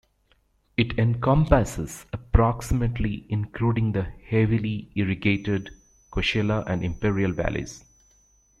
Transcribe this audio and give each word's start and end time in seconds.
It 0.77 0.97
encompasses 0.97 2.07
approximately 2.11 3.27
including 3.29 3.91
the 3.91 4.01
heavily 4.27 4.89
irrigated 4.95 5.69
Coachella 6.11 6.63
and 6.65 6.83
Imperial 6.83 7.33
Valleys. 7.33 7.85